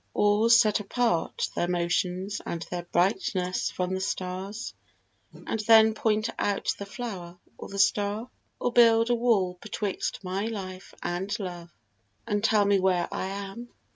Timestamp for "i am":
13.13-13.69